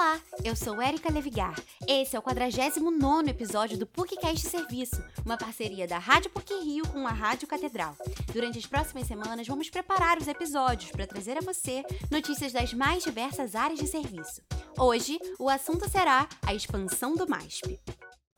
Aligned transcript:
Olá, 0.00 0.18
eu 0.42 0.56
sou 0.56 0.80
Erika 0.80 1.12
Levigar. 1.12 1.54
Esse 1.86 2.16
é 2.16 2.18
o 2.18 2.22
49 2.22 3.28
episódio 3.28 3.76
do 3.76 3.86
PUCcast 3.86 4.48
Serviço, 4.48 4.96
uma 5.26 5.36
parceria 5.36 5.86
da 5.86 5.98
Rádio 5.98 6.30
PUC 6.30 6.54
Rio 6.54 6.88
com 6.88 7.06
a 7.06 7.10
Rádio 7.10 7.46
Catedral. 7.46 7.94
Durante 8.32 8.58
as 8.58 8.64
próximas 8.64 9.06
semanas, 9.06 9.46
vamos 9.46 9.68
preparar 9.68 10.16
os 10.16 10.26
episódios 10.26 10.90
para 10.90 11.06
trazer 11.06 11.36
a 11.36 11.42
você 11.42 11.84
notícias 12.10 12.50
das 12.50 12.72
mais 12.72 13.04
diversas 13.04 13.54
áreas 13.54 13.78
de 13.78 13.86
serviço. 13.86 14.40
Hoje, 14.78 15.18
o 15.38 15.50
assunto 15.50 15.86
será 15.90 16.26
a 16.46 16.54
expansão 16.54 17.14
do 17.14 17.28
MASP. 17.28 17.78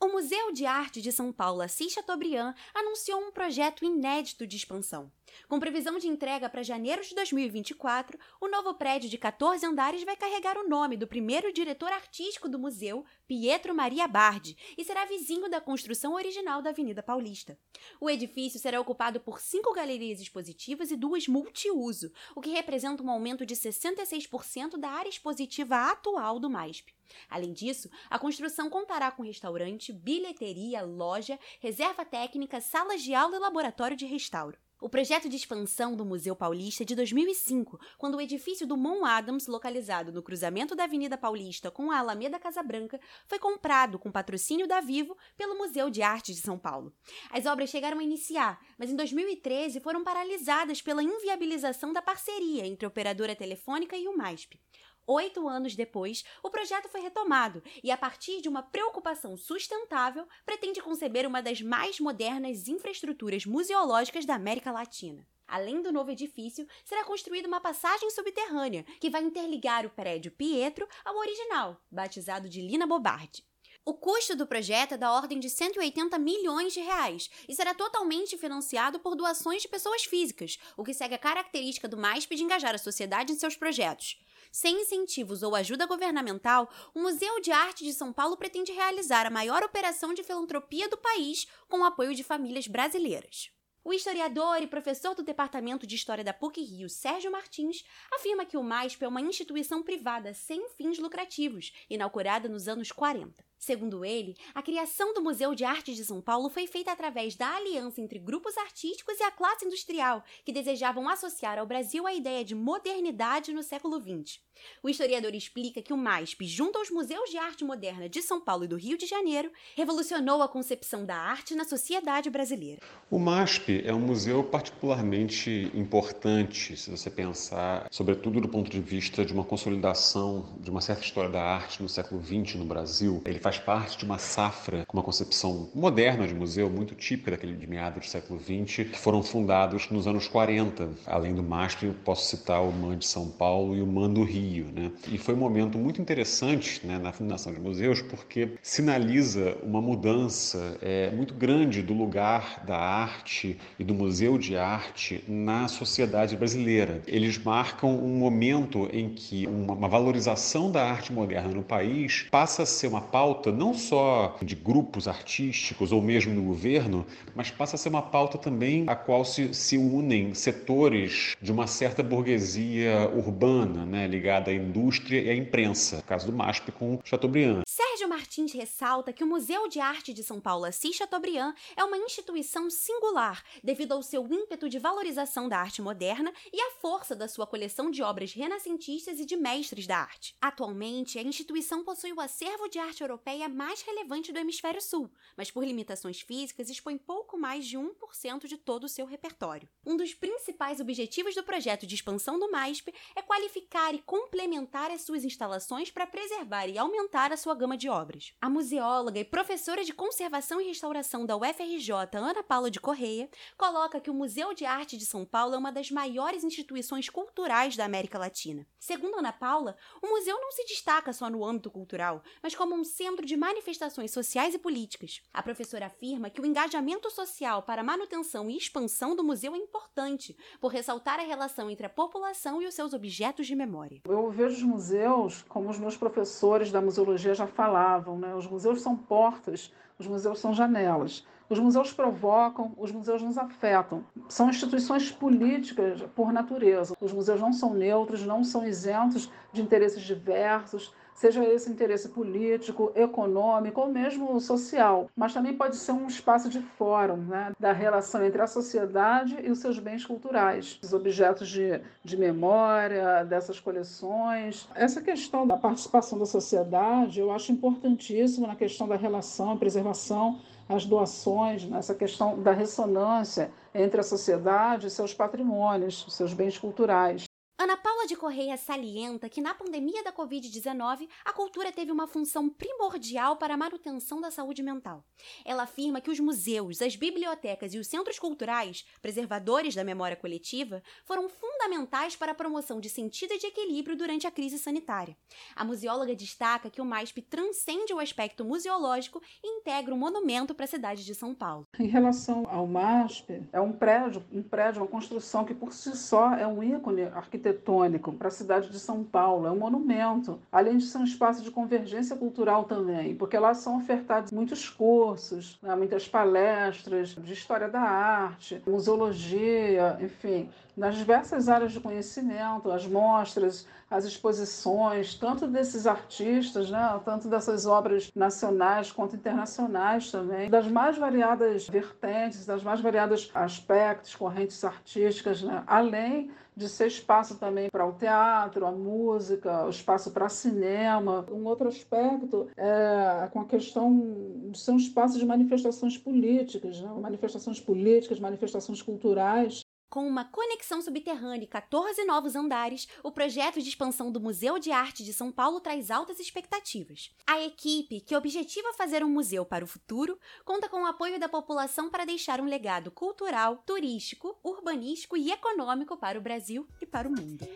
O 0.03 0.09
Museu 0.09 0.51
de 0.51 0.67
Arte 0.67 1.01
de 1.01 1.13
São 1.13 1.33
Paulo, 1.33 1.63
Assis 1.63 1.93
Chateaubriand, 1.93 2.57
anunciou 2.75 3.21
um 3.21 3.31
projeto 3.31 3.85
inédito 3.85 4.45
de 4.45 4.57
expansão. 4.57 5.13
Com 5.49 5.61
previsão 5.61 5.97
de 5.97 6.09
entrega 6.09 6.51
para 6.51 6.65
janeiro 6.65 7.05
de 7.05 7.15
2024, 7.15 8.19
o 8.41 8.49
novo 8.49 8.75
prédio 8.75 9.09
de 9.09 9.17
14 9.17 9.65
andares 9.65 10.03
vai 10.03 10.17
carregar 10.17 10.59
o 10.59 10.69
nome 10.69 10.97
do 10.97 11.07
primeiro 11.07 11.53
diretor 11.53 11.93
artístico 11.93 12.49
do 12.49 12.59
museu, 12.59 13.05
Pietro 13.35 13.75
Maria 13.75 14.07
Bardi, 14.07 14.59
e 14.77 14.85
será 14.85 15.07
vizinho 15.07 15.49
da 15.49 15.59
construção 15.59 16.13
original 16.13 16.61
da 16.61 16.69
Avenida 16.69 17.03
Paulista. 17.03 17.59
O 17.99 18.11
edifício 18.11 18.61
será 18.61 18.79
ocupado 18.79 19.21
por 19.21 19.41
cinco 19.41 19.73
galerias 19.73 20.21
expositivas 20.21 20.91
e 20.91 20.97
duas 20.99 21.27
multiuso, 21.27 22.13
o 22.37 22.43
que 22.43 22.51
representa 22.51 23.03
um 23.03 23.09
aumento 23.09 23.47
de 23.47 23.57
66% 23.57 24.77
da 24.77 24.91
área 24.91 25.09
expositiva 25.09 25.91
atual 25.91 26.39
do 26.39 26.51
MASP. 26.51 26.93
Além 27.27 27.55
disso, 27.55 27.89
a 28.11 28.19
construção 28.19 28.69
contará 28.69 29.11
com 29.11 29.23
restaurante, 29.23 29.95
bilheteria, 29.95 30.83
loja, 30.83 31.39
reserva 31.59 32.05
técnica, 32.05 32.61
salas 32.61 33.01
de 33.01 33.15
aula 33.15 33.37
e 33.37 33.41
laboratório 33.41 33.97
de 33.97 34.05
restauro. 34.05 34.59
O 34.83 34.89
projeto 34.89 35.29
de 35.29 35.37
expansão 35.37 35.95
do 35.95 36.05
Museu 36.05 36.35
Paulista 36.35 36.83
é 36.83 36.85
de 36.85 36.97
2005, 36.97 37.79
quando 37.97 38.17
o 38.17 38.21
edifício 38.21 38.67
do 38.67 38.77
Mon 38.77 39.05
Adams, 39.05 39.47
localizado 39.47 40.11
no 40.11 40.25
cruzamento 40.25 40.75
da 40.75 40.83
Avenida 40.83 41.17
Paulista 41.17 41.71
com 41.71 41.93
a 41.93 42.01
Alameda 42.01 42.37
Casa 42.37 42.65
Branca, 42.65 43.01
foi 43.29 43.39
comprado 43.39 43.97
com 43.97 44.11
patrocínio 44.11 44.67
da 44.67 44.81
Vivo 44.81 45.17
pelo 45.37 45.57
Museu 45.57 45.89
de 45.89 46.03
Arte 46.03 46.35
de 46.35 46.41
São 46.41 46.59
Paulo. 46.59 46.93
As 47.31 47.47
obras 47.47 47.71
chegaram 47.71 48.01
a 48.01 48.03
iniciar, 48.03 48.61
mas 48.77 48.91
em 48.91 48.97
2013 48.97 49.79
foram 49.79 50.03
paralisadas 50.03 50.83
pela 50.83 51.01
inviabilização 51.01 51.93
da 51.93 52.03
parceria 52.03 52.67
entre 52.67 52.85
a 52.85 52.89
operadora 52.89 53.37
telefônica 53.37 53.97
e 53.97 54.09
o 54.09 54.17
MASP. 54.17 54.59
Oito 55.07 55.49
anos 55.49 55.75
depois, 55.75 56.25
o 56.43 56.51
projeto 56.51 56.89
foi 56.89 57.01
retomado 57.01 57.63
e, 57.83 57.91
a 57.91 57.97
partir 57.97 58.41
de 58.41 58.49
uma 58.49 58.63
preocupação 58.63 59.37
sustentável, 59.37 60.27
pretende 60.47 60.81
conceber 60.81 61.27
uma 61.27 61.43
das 61.43 61.61
mais 61.61 61.99
modernas 61.99 62.69
infraestruturas 62.69 63.45
museológicas 63.45 64.25
da 64.25 64.35
América 64.35 64.71
Latina. 64.71 65.27
Além 65.47 65.83
do 65.83 65.93
novo 65.93 66.11
edifício, 66.11 66.67
será 66.85 67.05
construída 67.05 67.49
uma 67.49 67.61
passagem 67.61 68.11
subterrânea 68.11 68.85
que 69.01 69.11
vai 69.11 69.23
interligar 69.23 69.85
o 69.85 69.91
prédio 69.91 70.31
Pietro 70.31 70.89
ao 71.05 71.17
original, 71.17 71.83
batizado 71.91 72.49
de 72.49 72.63
Lina 72.63 72.87
Bobardi. 72.87 73.45
O 73.85 73.95
custo 73.95 74.37
do 74.37 74.47
projeto 74.47 74.93
é 74.93 74.97
da 74.97 75.11
ordem 75.11 75.41
de 75.41 75.51
180 75.51 76.17
milhões 76.17 76.73
de 76.73 76.79
reais 76.79 77.29
e 77.49 77.55
será 77.55 77.75
totalmente 77.75 78.39
financiado 78.39 79.01
por 79.01 79.17
doações 79.17 79.63
de 79.63 79.67
pessoas 79.67 80.05
físicas, 80.05 80.57
o 80.77 80.85
que 80.85 80.95
segue 80.95 81.17
a 81.17 81.19
característica 81.19 81.89
do 81.89 81.97
MASP 81.97 82.37
de 82.37 82.45
engajar 82.45 82.77
a 82.77 82.79
sociedade 82.79 83.33
em 83.33 83.35
seus 83.35 83.57
projetos. 83.57 84.23
Sem 84.53 84.83
incentivos 84.83 85.43
ou 85.43 85.57
ajuda 85.57 85.85
governamental, 85.85 86.71
o 86.95 87.01
Museu 87.01 87.41
de 87.41 87.51
Arte 87.51 87.83
de 87.83 87.93
São 87.93 88.13
Paulo 88.13 88.37
pretende 88.37 88.71
realizar 88.71 89.27
a 89.27 89.31
maior 89.31 89.65
operação 89.65 90.15
de 90.15 90.23
filantropia 90.23 90.89
do 90.89 90.97
país 90.97 91.49
com 91.69 91.81
o 91.81 91.85
apoio 91.85 92.15
de 92.15 92.23
famílias 92.23 92.69
brasileiras. 92.69 93.51
O 93.83 93.93
historiador 93.93 94.63
e 94.63 94.69
professor 94.69 95.13
do 95.13 95.25
Departamento 95.25 95.89
de 95.89 95.97
História 95.97 96.23
da 96.23 96.33
PUC 96.33 96.63
Rio, 96.63 96.89
Sérgio 96.89 97.33
Martins, 97.33 97.83
afirma 98.13 98.47
que 98.47 98.57
o 98.57 98.63
MASP 98.63 99.03
é 99.03 99.09
uma 99.09 99.21
instituição 99.21 99.83
privada 99.83 100.33
sem 100.35 100.69
fins 100.77 101.01
lucrativos, 101.01 101.73
inaugurada 101.91 102.49
nos 102.49 102.69
anos 102.69 102.93
40. 102.93 103.45
Segundo 103.65 104.05
ele, 104.05 104.35
a 104.57 104.61
criação 104.61 105.15
do 105.15 105.23
Museu 105.23 105.55
de 105.55 105.65
Arte 105.65 105.95
de 105.95 106.05
São 106.05 106.21
Paulo 106.21 106.51
foi 106.51 106.67
feita 106.67 106.91
através 106.91 107.37
da 107.37 107.49
aliança 107.55 108.01
entre 108.01 108.19
grupos 108.19 108.59
artísticos 108.59 109.21
e 109.21 109.23
a 109.23 109.31
classe 109.31 109.65
industrial, 109.65 110.25
que 110.45 110.53
desejavam 110.53 111.09
associar 111.09 111.61
ao 111.61 111.65
Brasil 111.65 112.05
a 112.05 112.13
ideia 112.13 112.45
de 112.45 112.57
modernidade 112.57 113.53
no 113.53 113.63
século 113.63 114.01
XX. 114.01 114.41
O 114.83 114.89
historiador 114.89 115.33
explica 115.33 115.81
que 115.81 115.93
o 115.93 115.97
MASP, 115.97 116.45
junto 116.45 116.77
aos 116.77 116.91
museus 116.91 117.31
de 117.31 117.39
arte 117.39 117.65
moderna 117.65 118.09
de 118.09 118.21
São 118.21 118.41
Paulo 118.41 118.65
e 118.65 118.69
do 118.69 118.77
Rio 118.77 118.99
de 118.99 119.07
Janeiro, 119.07 119.53
revolucionou 119.77 120.43
a 120.43 120.49
concepção 120.49 121.07
da 121.07 121.17
arte 121.17 121.55
na 121.55 121.65
sociedade 121.65 122.29
brasileira. 122.31 122.83
O 123.09 123.19
MASP 123.19 123.81
é 123.85 123.95
um 123.95 124.01
museu 124.01 124.43
particularmente 124.43 125.71
importante, 125.73 126.77
se 126.77 126.91
você 126.91 127.09
pensar, 127.09 127.87
sobretudo 127.93 128.41
do 128.41 128.49
ponto 128.49 128.69
de 128.69 128.81
vista 128.81 129.25
de 129.25 129.33
uma 129.33 129.45
consolidação 129.45 130.49
de 130.59 130.69
uma 130.69 130.81
certa 130.81 131.03
história 131.03 131.31
da 131.31 131.43
arte 131.43 131.81
no 131.81 131.89
século 131.89 132.21
XX 132.21 132.57
no 132.57 132.65
Brasil. 132.65 133.23
Ele 133.25 133.39
faz 133.39 133.52
faz 133.53 133.59
parte 133.59 133.99
de 133.99 134.05
uma 134.05 134.19
safra 134.19 134.85
com 134.87 134.97
uma 134.97 135.03
concepção 135.03 135.69
moderna 135.75 136.27
de 136.27 136.35
museu, 136.35 136.71
muito 136.71 136.95
típica 136.95 137.33
daquele 137.33 137.55
de 137.55 137.67
meados 137.67 138.07
do 138.07 138.11
século 138.11 138.41
XX, 138.41 138.89
que 138.89 138.99
foram 138.99 139.23
fundados 139.23 139.91
nos 139.91 140.07
anos 140.07 140.29
40. 140.29 140.89
Além 141.07 141.35
do 141.35 141.43
MASP, 141.43 141.93
posso 142.05 142.27
citar 142.29 142.63
o 142.63 142.73
MAN 142.73 142.97
de 142.97 143.07
São 143.07 143.29
Paulo 143.29 143.77
e 143.77 143.83
o 143.83 143.87
MAN 143.87 144.11
do 144.11 144.23
Rio. 144.23 144.67
Né? 144.75 144.91
E 145.09 145.19
foi 145.19 145.35
um 145.35 145.39
momento 145.39 145.77
muito 145.77 146.01
interessante 146.01 146.87
né, 146.87 146.99
na 146.99 147.13
fundação 147.13 147.53
de 147.53 147.61
museus, 147.61 148.01
porque 148.01 148.53
sinaliza 148.63 149.57
uma 149.63 149.83
mudança 149.83 150.79
é, 150.81 151.11
muito 151.11 151.35
grande 151.35 151.83
do 151.83 151.93
lugar 151.93 152.63
da 152.65 152.79
arte 152.79 153.59
e 153.79 153.85
do 153.85 153.93
museu 153.95 154.39
de 154.39 154.57
arte 154.57 155.23
na 155.29 155.69
sociedade 155.69 156.37
brasileira. 156.37 157.03
Eles 157.07 157.39
marcam 157.39 157.91
um 157.91 158.17
momento 158.19 158.89
em 158.93 159.11
que 159.11 159.47
uma, 159.47 159.75
uma 159.75 159.89
valorização 159.89 160.71
da 160.71 160.85
arte 160.85 161.13
moderna 161.13 161.53
no 161.53 161.63
país 161.63 162.27
passa 162.31 162.63
a 162.63 162.67
ser 162.67 162.87
uma 162.87 163.01
pauta 163.01 163.42
pauta 163.43 163.51
não 163.51 163.75
só 163.75 164.37
de 164.41 164.55
grupos 164.55 165.09
artísticos 165.09 165.91
ou 165.91 166.01
mesmo 166.01 166.33
no 166.33 166.43
governo, 166.43 167.05
mas 167.35 167.51
passa 167.51 167.75
a 167.75 167.79
ser 167.79 167.89
uma 167.89 168.03
pauta 168.03 168.39
também 168.39 168.85
a 168.87 168.95
qual 168.95 169.25
se, 169.25 169.53
se 169.53 169.77
unem 169.77 170.33
setores 170.33 171.37
de 171.43 171.51
uma 171.51 171.67
certa 171.67 172.05
burguesia 172.05 173.11
urbana, 173.13 173.85
né, 173.85 174.07
ligada 174.07 174.53
à 174.53 174.55
indústria 174.55 175.21
e 175.21 175.29
à 175.29 175.35
imprensa, 175.35 175.97
no 175.97 176.03
caso 176.05 176.27
do 176.27 176.33
MASP 176.33 176.71
com 176.71 177.01
Chateaubriand. 177.03 177.63
Sérgio 178.03 178.17
Martins 178.19 178.53
ressalta 178.53 179.13
que 179.13 179.23
o 179.23 179.27
Museu 179.29 179.69
de 179.69 179.79
Arte 179.79 180.13
de 180.13 180.25
São 180.25 180.41
Paulo 180.41 180.65
Assis 180.65 180.97
Chateaubriand 180.97 181.55
é 181.77 181.85
uma 181.85 181.97
instituição 181.97 182.69
singular 182.69 183.45
devido 183.63 183.93
ao 183.93 184.03
seu 184.03 184.27
ímpeto 184.27 184.69
de 184.69 184.81
valorização 184.81 185.49
da 185.49 185.59
arte 185.59 185.81
moderna 185.81 186.33
e 186.53 186.61
à 186.61 186.73
força 186.81 187.15
da 187.15 187.29
sua 187.29 187.47
coleção 187.47 187.93
de 187.93 188.03
obras 188.03 188.33
renascentistas 188.33 189.21
e 189.21 189.25
de 189.25 189.37
mestres 189.37 189.87
da 189.87 189.99
arte. 189.99 190.35
Atualmente, 190.41 191.17
a 191.17 191.23
instituição 191.23 191.85
possui 191.85 192.13
o 192.13 192.21
acervo 192.21 192.69
de 192.69 192.81
arte 192.81 193.03
europeia 193.03 193.49
mais 193.49 193.83
relevante 193.83 194.33
do 194.33 194.39
hemisfério 194.41 194.83
sul, 194.83 195.09
mas 195.37 195.53
por 195.53 195.65
limitações 195.65 196.21
físicas 196.21 196.69
expõe 196.69 196.99
pouco 196.99 197.39
mais 197.39 197.65
de 197.65 197.79
1% 197.79 198.49
de 198.49 198.57
todo 198.57 198.83
o 198.83 198.89
seu 198.89 199.07
repertório. 199.07 199.69
Um 199.87 199.97
dos 199.97 200.13
principais 200.13 200.81
objetivos 200.81 201.37
do 201.37 201.45
projeto 201.45 201.87
de 201.87 201.95
expansão 201.95 202.37
do 202.37 202.51
MASP 202.51 202.93
é 203.15 203.23
qualificar 203.23 203.95
e 203.95 204.03
complementar 204.03 204.91
as 204.91 205.03
suas 205.03 205.23
instalações 205.23 205.89
para 205.89 206.05
preservar 206.05 206.67
e 206.67 206.77
aumentar 206.77 207.33
a 207.33 207.37
sua 207.37 207.55
gama 207.55 207.77
de 207.77 207.92
obras. 207.93 208.33
A 208.41 208.49
museóloga 208.49 209.21
e 209.21 209.25
professora 209.25 209.85
de 209.85 209.93
conservação 209.93 210.61
e 210.61 210.65
restauração 210.65 211.27
da 211.27 211.37
UFRJ, 211.37 211.93
Ana 212.15 212.43
Paula 212.43 212.71
de 212.71 212.81
Correia, 212.81 213.29
coloca 213.57 214.01
que 214.01 214.11
o 214.11 214.15
Museu 214.15 214.55
de 214.55 214.65
Arte 214.65 214.97
de 214.97 215.05
São 215.05 215.25
Paulo 215.25 215.55
é 215.55 215.59
uma 215.59 215.71
das 215.71 215.91
maiores 215.91 216.43
instituições 216.43 217.11
culturais 217.11 217.77
da 217.77 217.85
América 217.85 218.19
Latina. 218.19 218.67
Segundo 218.81 219.19
Ana 219.19 219.33
Paula, 219.33 219.77
o 220.03 220.09
museu 220.09 220.41
não 220.41 220.51
se 220.51 220.65
destaca 220.65 221.13
só 221.13 221.29
no 221.29 221.45
âmbito 221.45 221.71
cultural, 221.71 222.23
mas 222.43 222.55
como 222.55 222.75
um 222.75 222.83
centro 222.83 223.25
de 223.25 223.37
manifestações 223.37 224.11
sociais 224.11 224.55
e 224.55 224.59
políticas. 224.59 225.21
A 225.33 225.43
professora 225.43 225.87
afirma 225.87 226.31
que 226.31 226.41
o 226.41 226.47
engajamento 226.47 227.11
social 227.11 227.63
para 227.63 227.83
a 227.83 227.85
manutenção 227.85 228.51
e 228.51 228.57
expansão 228.57 229.15
do 229.15 229.23
museu 229.23 229.55
é 229.55 229.59
importante, 229.59 230.37
por 230.61 230.73
ressaltar 230.73 231.21
a 231.21 231.25
relação 231.25 231.71
entre 231.71 231.87
a 231.87 231.91
população 231.91 232.63
e 232.63 232.67
os 232.67 232.75
seus 232.75 232.93
objetos 232.93 233.47
de 233.47 233.55
memória. 233.55 234.01
Eu 234.05 234.31
vejo 234.31 234.57
os 234.57 234.63
museus, 234.63 235.45
como 235.49 235.69
os 235.69 235.79
meus 235.79 235.97
professores 235.97 236.73
da 236.73 236.81
museologia 236.81 237.35
já 237.35 237.47
falavam, 237.83 238.19
né? 238.19 238.35
os 238.35 238.47
museus 238.47 238.81
são 238.81 238.97
portas, 238.97 239.73
os 239.99 240.07
museus 240.07 240.39
são 240.39 240.55
janelas. 240.55 241.27
Os 241.49 241.59
museus 241.59 241.93
provocam, 241.93 242.73
os 242.79 242.93
museus 242.93 243.21
nos 243.21 243.37
afetam. 243.37 244.05
São 244.29 244.49
instituições 244.49 245.11
políticas 245.11 246.01
por 246.15 246.33
natureza. 246.33 246.95
Os 247.01 247.13
museus 247.13 247.41
não 247.41 247.53
são 247.53 247.75
neutros, 247.75 248.25
não 248.25 248.43
são 248.43 248.67
isentos 248.67 249.31
de 249.53 249.61
interesses 249.61 250.03
diversos, 250.03 250.95
seja 251.23 251.45
esse 251.45 251.71
interesse 251.71 252.09
político, 252.09 252.91
econômico 252.97 253.81
ou 253.81 253.89
mesmo 253.89 254.41
social, 254.41 255.09
mas 255.15 255.33
também 255.33 255.57
pode 255.57 255.77
ser 255.77 255.93
um 255.93 256.09
espaço 256.09 256.49
de 256.49 256.61
fórum 256.61 257.17
né, 257.17 257.53
da 257.61 257.73
relação 257.73 258.25
entre 258.25 258.43
a 258.43 258.47
sociedade 258.49 259.39
e 259.41 259.49
os 259.49 259.61
seus 259.61 259.79
bens 259.79 260.05
culturais, 260.05 260.81
os 260.83 260.93
objetos 260.93 261.49
de, 261.49 261.81
de 262.03 262.17
memória, 262.17 263.23
dessas 263.23 263.61
coleções. 263.61 264.69
Essa 264.75 265.01
questão 265.01 265.47
da 265.47 265.57
participação 265.57 266.19
da 266.19 266.27
sociedade 266.27 267.21
eu 267.21 267.31
acho 267.31 267.53
importantíssima 267.53 268.49
na 268.49 268.57
questão 268.57 268.89
da 268.89 268.97
relação, 268.97 269.57
preservação 269.57 270.41
as 270.69 270.85
doações, 270.85 271.65
nessa 271.65 271.95
questão 271.95 272.41
da 272.41 272.53
ressonância 272.53 273.53
entre 273.73 274.01
a 274.01 274.03
sociedade 274.03 274.89
e 274.89 274.91
seus 274.91 275.15
patrimônios, 275.15 276.05
seus 276.09 276.33
bens 276.35 276.59
culturais. 276.59 277.25
Ana 277.61 277.77
Paula 277.77 277.92
Paula 278.03 278.09
de 278.09 278.17
Correia 278.17 278.57
salienta 278.57 279.29
que 279.29 279.41
na 279.41 279.55
pandemia 279.55 280.03
da 280.03 280.13
Covid-19 280.13 281.09
a 281.25 281.33
cultura 281.33 281.71
teve 281.71 281.93
uma 281.93 282.09
função 282.09 282.49
primordial 282.49 283.37
para 283.37 283.55
a 283.55 283.57
manutenção 283.57 284.21
da 284.21 284.29
saúde 284.29 284.61
mental. 284.61 285.05
Ela 285.45 285.63
afirma 285.63 286.01
que 286.01 286.11
os 286.11 286.19
museus, 286.19 286.83
as 286.83 286.97
bibliotecas 286.97 287.75
e 287.75 287.79
os 287.79 287.87
centros 287.87 288.19
culturais, 288.19 288.85
preservadores 289.01 289.77
da 289.77 289.85
memória 289.85 290.17
coletiva, 290.17 290.83
foram 291.05 291.29
fundamentais 291.29 292.17
para 292.17 292.33
a 292.33 292.35
promoção 292.35 292.81
de 292.81 292.89
sentido 292.89 293.35
e 293.35 293.39
de 293.39 293.47
equilíbrio 293.47 293.97
durante 293.97 294.27
a 294.27 294.33
crise 294.33 294.59
sanitária. 294.59 295.17
A 295.55 295.65
museóloga 295.65 296.17
destaca 296.17 296.71
que 296.71 296.81
o 296.81 296.85
MASP 296.85 297.23
transcende 297.23 297.95
o 297.95 298.01
aspecto 298.01 298.45
museológico 298.45 299.23
e 299.45 299.59
integra 299.59 299.95
um 299.95 299.99
monumento 299.99 300.57
para 300.57 300.65
a 300.65 300.69
cidade 300.69 301.05
de 301.05 301.15
São 301.15 301.37
Paulo. 301.37 301.69
Em 301.79 301.87
relação 301.87 302.49
ao 302.51 302.67
MASP, 302.67 303.49
é 303.53 303.61
um 303.61 303.71
prédio, 303.71 304.25
um 304.33 304.43
prédio, 304.43 304.83
uma 304.83 304.89
construção 304.89 305.45
que 305.45 305.55
por 305.55 305.73
si 305.73 305.97
só 305.97 306.35
é 306.35 306.45
um 306.45 306.65
ícone 306.65 307.05
arquitetônico 307.05 307.92
para 307.99 308.29
a 308.29 308.31
cidade 308.31 308.69
de 308.69 308.79
São 308.79 309.03
Paulo, 309.03 309.47
é 309.47 309.51
um 309.51 309.59
monumento, 309.59 310.39
além 310.51 310.77
de 310.77 310.85
ser 310.85 310.99
um 310.99 311.05
espaço 311.05 311.43
de 311.43 311.51
convergência 311.51 312.17
cultural 312.17 312.65
também, 312.65 313.15
porque 313.15 313.39
lá 313.39 313.55
são 313.55 313.77
ofertados 313.77 314.33
muitos 314.33 314.69
cursos, 314.69 315.59
né, 315.63 315.75
muitas 315.75 316.09
palestras 316.09 317.11
de 317.11 317.33
história 317.33 317.69
da 317.69 317.81
arte, 317.81 318.63
museologia, 318.67 319.99
enfim, 320.01 320.49
nas 320.77 320.97
diversas 320.97 321.49
áreas 321.49 321.73
de 321.73 321.81
conhecimento, 321.81 322.71
as 322.71 322.87
mostras, 322.87 323.67
as 323.91 324.05
exposições, 324.05 325.15
tanto 325.15 325.47
desses 325.47 325.87
artistas, 325.87 326.71
né, 326.71 327.01
tanto 327.05 327.29
dessas 327.29 327.67
obras 327.67 328.11
nacionais 328.15 328.91
quanto 328.91 329.15
internacionais 329.15 330.11
também, 330.11 330.49
das 330.49 330.67
mais 330.67 330.97
variadas 330.97 331.69
vertentes, 331.69 332.47
das 332.47 332.63
mais 332.63 332.81
variadas 332.81 333.31
aspectos, 333.35 334.15
correntes 334.15 334.65
artísticas, 334.65 335.43
né, 335.43 335.63
além 335.67 336.31
de 336.57 336.69
ser 336.69 336.87
espaço 336.87 337.39
também 337.39 337.69
para 337.83 337.89
o 337.89 337.93
teatro, 337.93 338.67
a 338.67 338.71
música, 338.71 339.67
o 339.67 339.71
espaço 339.71 340.13
para 340.13 340.29
cinema. 340.29 341.27
Um 341.33 341.45
outro 341.47 341.67
aspecto 341.67 342.49
é 342.57 343.29
com 343.33 343.41
a 343.41 343.45
questão 343.45 344.51
de 344.51 344.59
ser 344.59 344.71
um 344.71 344.77
espaço 344.77 345.19
de 345.19 345.27
manifestações 345.27 345.99
políticas, 345.99 346.81
né? 346.81 346.89
manifestações 347.01 347.59
políticas, 347.59 348.21
manifestações 348.21 348.81
culturais, 348.81 349.62
com 349.93 350.09
uma 350.09 350.25
conexão 350.25 350.81
subterrânea 350.81 351.45
e 351.45 351.47
14 351.47 352.03
novos 352.07 352.35
andares, 352.35 352.89
o 353.03 353.13
projeto 353.13 353.61
de 353.61 353.69
expansão 353.69 354.11
do 354.11 354.19
Museu 354.19 354.59
de 354.59 354.73
Arte 354.73 355.05
de 355.05 355.13
São 355.13 355.31
Paulo 355.31 355.61
traz 355.61 355.91
altas 355.91 356.19
expectativas. 356.19 357.11
A 357.27 357.43
equipe, 357.43 358.01
que 358.01 358.17
objetiva 358.17 358.73
fazer 358.73 359.05
um 359.05 359.11
museu 359.11 359.45
para 359.45 359.63
o 359.63 359.69
futuro, 359.69 360.19
conta 360.47 360.67
com 360.67 360.85
o 360.85 360.87
apoio 360.87 361.21
da 361.21 361.29
população 361.29 361.91
para 361.91 362.07
deixar 362.07 362.41
um 362.41 362.47
legado 362.47 362.91
cultural, 362.91 363.59
turístico, 363.67 364.35
urbanístico 364.43 365.15
e 365.15 365.31
econômico 365.31 365.95
para 365.95 366.19
o 366.19 366.23
Brasil 366.23 366.67
e 366.81 366.87
para 366.87 367.07
o 367.07 367.13
mundo. 367.13 367.47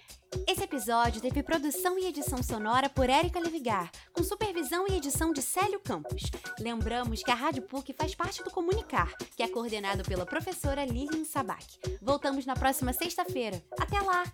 Esse 0.45 0.65
episódio 0.65 1.21
teve 1.21 1.43
produção 1.43 1.97
e 1.99 2.07
edição 2.07 2.43
sonora 2.43 2.89
por 2.89 3.09
Érica 3.09 3.39
Levigar, 3.39 3.91
com 4.13 4.25
supervisão 4.25 4.87
e 4.89 4.97
edição 4.97 5.33
de 5.33 5.41
Célio 5.41 5.79
Campos. 5.79 6.23
Lembramos 6.59 7.23
que 7.23 7.31
a 7.31 7.35
Rádio 7.35 7.63
PUC 7.63 7.93
faz 7.93 8.15
parte 8.15 8.43
do 8.43 8.51
Comunicar, 8.51 9.15
que 9.37 9.43
é 9.43 9.49
coordenado 9.49 10.03
pela 10.03 10.27
professora 10.27 10.85
Lilian 10.85 11.25
Sabac. 11.25 11.79
Voltamos 12.03 12.45
na 12.45 12.55
próxima 12.55 12.93
sexta-feira. 12.93 13.63
Até 13.79 14.01
lá! 14.01 14.25